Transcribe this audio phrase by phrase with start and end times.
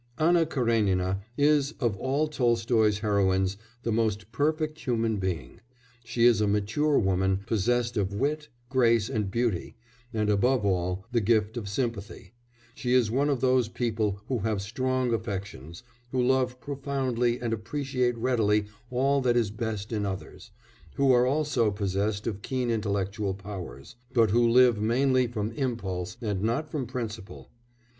[0.17, 5.61] Anna Karénina, is, of all Tolstoy's heroines, the most perfect human being;
[6.03, 9.75] she is a mature woman, possessed of wit, grace, and beauty,
[10.11, 12.33] and above all, the gift of sympathy;
[12.73, 18.17] she is one of those people who have strong affections, who love profoundly and appreciate
[18.17, 20.49] readily all that is best in others,
[20.95, 26.41] who are also possessed of keen intellectual powers, but who live mainly from impulse and
[26.41, 27.51] not from principle.